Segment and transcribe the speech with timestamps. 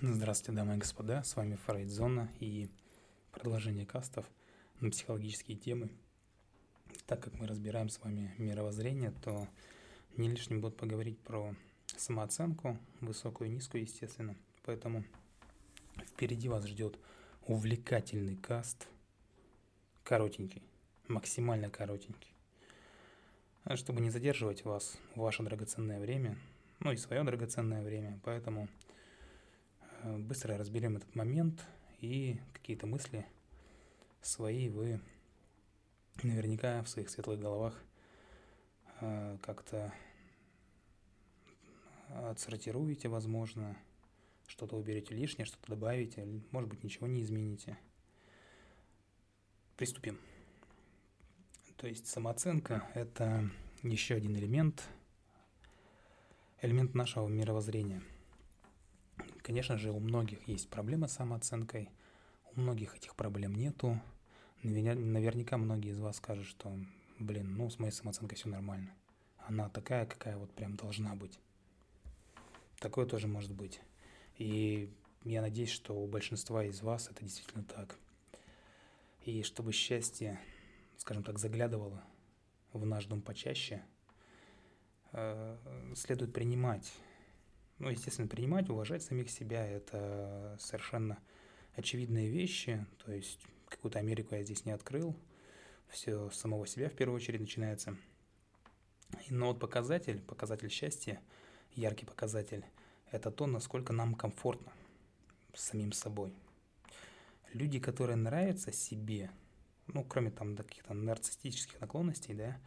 [0.00, 2.68] Здравствуйте, дамы и господа, с вами Фрейдзона и
[3.32, 4.24] продолжение кастов
[4.78, 5.90] на психологические темы.
[7.08, 9.48] Так как мы разбираем с вами мировоззрение, то
[10.16, 11.52] не лишним будет поговорить про
[11.96, 14.36] самооценку, высокую и низкую, естественно.
[14.62, 15.02] Поэтому
[16.06, 16.96] впереди вас ждет
[17.48, 18.86] увлекательный каст,
[20.04, 20.62] коротенький,
[21.08, 22.32] максимально коротенький.
[23.74, 26.38] Чтобы не задерживать вас ваше драгоценное время,
[26.78, 28.68] ну и свое драгоценное время, поэтому
[30.04, 31.66] быстро разберем этот момент
[32.00, 33.26] и какие-то мысли
[34.20, 35.00] свои вы
[36.22, 37.82] наверняка в своих светлых головах
[39.00, 39.92] э, как-то
[42.08, 43.76] отсортируете, возможно,
[44.46, 47.78] что-то уберете лишнее, что-то добавите, может быть, ничего не измените.
[49.76, 50.18] Приступим.
[51.76, 53.48] То есть самооценка– это
[53.82, 54.88] еще один элемент,
[56.60, 58.02] элемент нашего мировоззрения–
[59.48, 61.88] Конечно же, у многих есть проблемы с самооценкой,
[62.54, 63.98] у многих этих проблем нету.
[64.62, 66.70] Наверняка многие из вас скажут, что,
[67.18, 68.92] блин, ну с моей самооценкой все нормально.
[69.38, 71.40] Она такая, какая вот прям должна быть.
[72.78, 73.80] Такое тоже может быть.
[74.36, 74.92] И
[75.24, 77.98] я надеюсь, что у большинства из вас это действительно так.
[79.22, 80.38] И чтобы счастье,
[80.98, 82.04] скажем так, заглядывало
[82.74, 83.82] в наш дом почаще,
[85.12, 85.56] э,
[85.94, 86.92] следует принимать
[87.78, 91.18] ну, естественно, принимать, уважать самих себя– это совершенно
[91.74, 92.84] очевидные вещи.
[93.04, 95.16] То есть какую-то Америку я здесь не открыл.
[95.88, 97.96] Все с самого себя в первую очередь начинается.
[99.30, 101.20] Но вот показатель, показатель счастья,
[101.72, 102.64] яркий показатель–
[103.10, 104.72] это то, насколько нам комфортно
[105.54, 106.34] с самим собой.
[107.52, 109.30] Люди, которые нравятся себе,
[109.86, 112.58] ну, кроме там каких-то нарциссических наклонностей, да,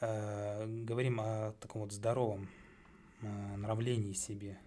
[0.00, 2.50] э, говорим о таком вот здоровом
[3.20, 4.58] нравлений себе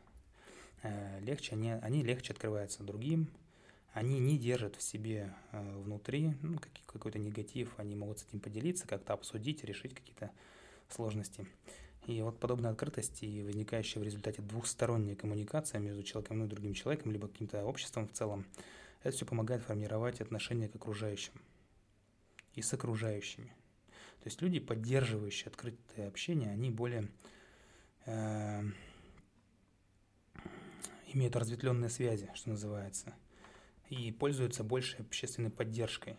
[0.83, 3.29] э, легче, они, они легче открываются другим,
[3.93, 8.87] они не держат в себе э, внутри ну, какой-то негатив, они могут с этим поделиться,
[8.87, 10.31] как-то обсудить, решить какие-то
[10.89, 11.45] сложности.
[12.07, 17.11] И вот подобная открытость и возникающая в результате двухсторонняя коммуникация между человеком и другим человеком,
[17.11, 18.45] либо каким-то обществом в целом,
[19.03, 21.33] это все помогает формировать отношения к окружающим
[22.55, 23.53] и с окружающими.
[24.19, 27.07] То есть люди, поддерживающие открытое общение, они более э,
[28.05, 28.75] имеют
[31.35, 33.13] разветвленные связи, что называется,
[33.89, 36.17] и пользуются большей общественной поддержкой,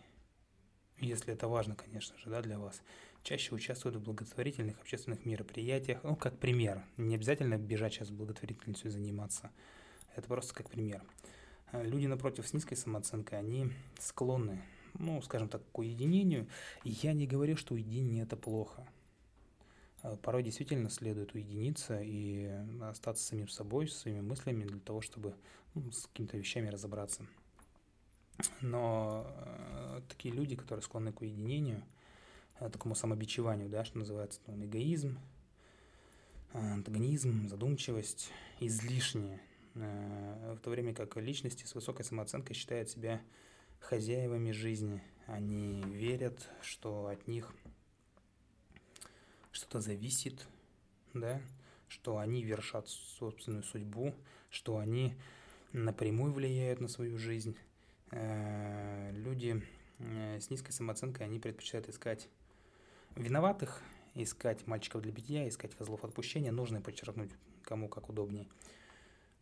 [0.99, 2.83] если это важно, конечно же, да, для вас.
[3.23, 6.85] Чаще участвуют в благотворительных общественных мероприятиях, ну, как пример.
[6.97, 8.11] Не обязательно бежать сейчас
[8.89, 9.51] и заниматься.
[10.15, 11.03] Это просто как пример.
[11.73, 14.63] Э, люди, напротив, с низкой самооценкой, они склонны,
[14.99, 16.47] ну, скажем так, к уединению.
[16.85, 18.87] Я не говорю, что уединение– это плохо.
[20.05, 22.47] Э, порой действительно следует уединиться и
[22.83, 25.35] остаться самим собой, своими мыслями для того, чтобы
[25.75, 27.27] ну, с какими-то вещами разобраться.
[28.61, 31.83] Но э, такие люди, которые склонны к уединению,
[32.61, 35.19] э, такому самобичеванию, да, что называется, ну, эгоизм,
[36.53, 39.41] э, антагонизм, задумчивость, излишнее,
[39.75, 43.23] э, в то время как личности с высокой самооценкой считают себя
[43.81, 45.01] хозяевами жизни.
[45.27, 47.55] Они верят, что от них–
[49.55, 50.47] что-то зависит,
[51.15, 51.41] да,
[51.87, 54.13] что они вершат собственную судьбу,
[54.51, 55.15] что они
[55.73, 57.57] напрямую влияют на свою жизнь.
[58.11, 59.63] Э, люди
[60.01, 62.29] э, с низкой самооценкой, они предпочитают искать
[63.15, 63.81] виноватых,
[64.15, 67.31] искать мальчиков для битья, искать козлов отпущения, нужно подчеркнуть,
[67.63, 68.49] кому как удобнее,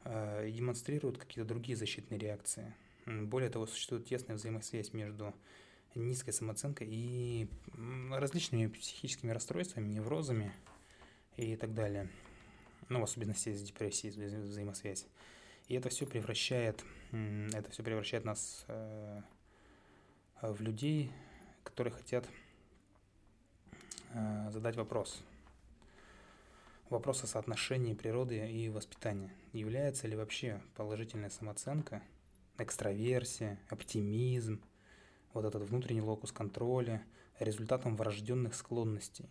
[0.04, 2.74] э, и демонстрируют какие-то другие защитные реакции.
[3.06, 5.34] Более того, существует тесная взаимосвязь между
[5.94, 7.48] низкой самооценкой и
[8.10, 10.52] различными психическими расстройствами, неврозами
[11.36, 12.08] и так далее.
[12.88, 15.06] Ну, в особенности с депрессией вза взаимосвязь.
[15.68, 19.22] И это все превращает, это все превращает нас э,
[20.42, 21.10] в людей,
[21.62, 22.28] которые хотят
[24.12, 25.22] э, задать вопрос.
[26.90, 29.32] Вопрос о соотношении природы и воспитания.
[29.52, 32.02] Является ли вообще положительная самооценка,
[32.58, 34.60] экстраверсия, оптимизм–
[35.34, 37.04] вот этот внутренний локус контроля
[37.38, 39.28] результатом врожденных склонностей,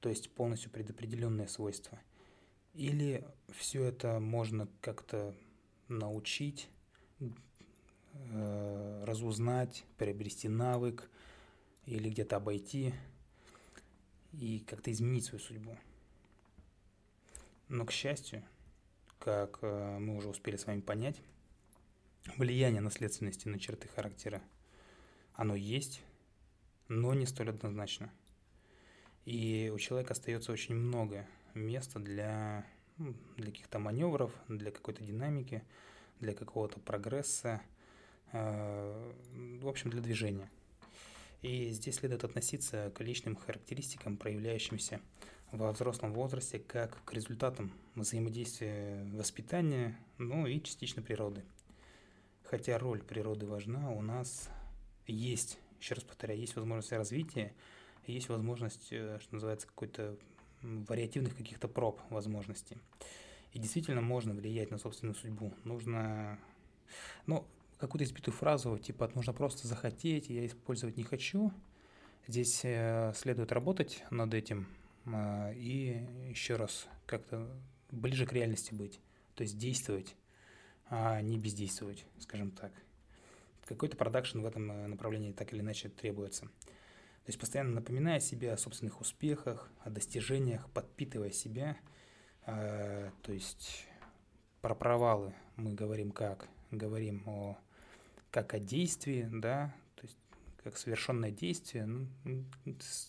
[0.00, 1.98] то есть полностью предопределенные свойства.
[2.74, 5.34] Или все это можно как-то
[5.88, 6.68] научить,
[8.12, 11.08] э, разузнать, приобрести навык
[11.86, 12.94] или где-то обойти
[14.32, 15.76] и как-то изменить свою судьбу.
[17.68, 18.42] Но, к счастью,
[19.18, 21.20] как э, мы уже успели с вами понять,
[22.36, 24.42] влияние наследственности на черты характера
[25.34, 26.02] оно есть,
[26.88, 28.10] но не столь однозначно.
[29.24, 32.66] И у человека остается очень много места для,
[32.98, 35.62] ну, для каких-то маневров, для какой-то динамики,
[36.20, 37.62] для какого-то прогресса,
[38.32, 39.12] э,
[39.60, 40.50] в общем, для движения.
[41.42, 45.00] И здесь следует относиться к личным характеристикам, проявляющимся
[45.52, 51.44] во взрослом возрасте, как к результатам взаимодействия воспитания, ну и частично природы.
[52.44, 54.50] Хотя роль природы важна, у нас
[55.06, 57.52] есть, еще раз повторяю, есть возможность развития,
[58.06, 60.16] есть возможность, э, что называется, какой-то
[60.62, 62.78] вариативных каких-то проб возможностей.
[63.52, 65.52] И действительно можно влиять на собственную судьбу.
[65.64, 66.38] Нужно,
[67.26, 67.46] ну,
[67.78, 71.52] какую-то избитую фразу, типа, нужно просто захотеть, я использовать не хочу.
[72.26, 74.66] Здесь э, следует работать над этим
[75.04, 77.48] э, и еще раз как-то
[77.90, 79.00] ближе к реальности быть.
[79.34, 80.16] То есть действовать,
[80.88, 82.72] а не бездействовать, скажем так.
[83.66, 86.46] Какой-то продакшн в этом э, направлении так или иначе требуется.
[86.46, 91.78] То есть постоянно напоминая себе о собственных успехах, о достижениях, подпитывая себя.
[92.46, 93.86] Э, то есть
[94.60, 96.48] про провалы мы говорим как?
[96.70, 97.58] Говорим о
[98.30, 100.18] как о действии, да, то есть
[100.62, 101.86] как совершенное действие.
[101.86, 102.08] Ну,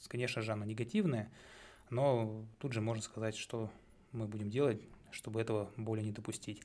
[0.07, 1.31] конечно же, оно негативное,
[1.89, 3.71] но тут же можно сказать, что
[4.11, 4.81] мы будем делать,
[5.11, 6.61] чтобы этого более не допустить.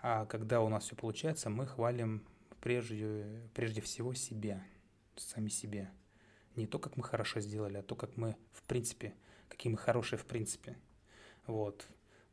[0.00, 2.22] А когда у нас все получается, мы хвалим
[2.66, 4.60] прежде, прежде всего себя,
[5.14, 5.88] сами себя
[6.56, 9.14] не то, как мы хорошо сделали, а то, как мы в принципе,
[9.48, 10.76] какие мы хорошие в принципе.
[11.46, 11.86] Вот.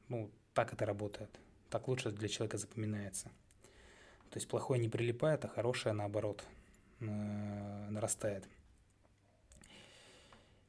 [0.07, 1.29] Ну, так это работает.
[1.69, 3.25] Так лучше для человека запоминается.
[4.31, 6.43] То есть плохое не прилипает, а хорошее, наоборот,
[6.99, 8.49] нарастает.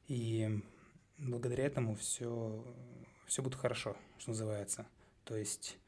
[0.07, 0.61] И
[1.17, 2.63] благодаря этому все,
[3.25, 4.85] все будет хорошо, что называется.
[5.23, 5.79] То есть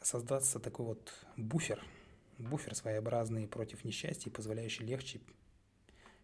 [0.00, 1.84] создаться такой вот буфер,
[2.38, 5.20] буфер своеобразный против несчастья, позволяющий легче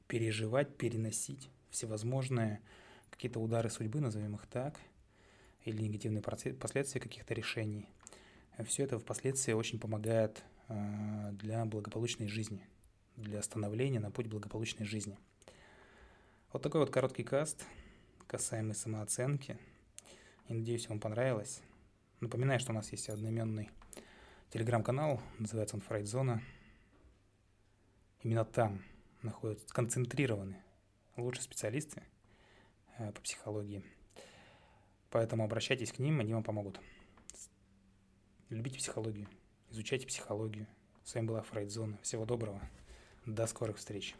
[0.07, 2.61] переживать, переносить всевозможные
[3.11, 4.79] какие-то удары судьбы, назовем их так,
[5.65, 7.89] или негативные последствия каких-то решений.
[8.67, 12.67] Все это впоследствии очень помогает э, для благополучной жизни,
[13.17, 15.19] для становления на путь благополучной жизни.
[16.53, 17.65] Вот такой вот короткий каст
[18.27, 19.59] касаемый самооценки.
[20.49, 21.61] И надеюсь, вам понравилось.
[22.21, 23.71] Напоминаю, что у нас есть одноименный
[24.53, 26.43] телеграм-канал, называется он Фрейдзона.
[28.21, 28.83] Именно там
[29.23, 30.63] находятся, сконцентрированы
[31.17, 32.03] лучшие специалисты
[32.99, 33.83] э, по психологии.
[35.11, 36.81] Поэтому обращайтесь к ним, они вам помогут.
[38.51, 39.27] Любите психологию,
[39.71, 40.67] изучайте психологию.
[41.03, 41.99] С вами была Фрейдзона.
[42.03, 42.61] Всего доброго.
[43.25, 44.15] До скорых встреч.